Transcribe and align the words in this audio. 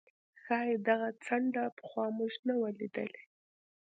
ښايي 0.43 0.75
دغه 0.87 1.07
څنډه 1.25 1.63
پخوا 1.77 2.05
موږ 2.17 2.33
نه 2.47 2.53
وه 2.59 2.69
لیدلې. 2.79 3.23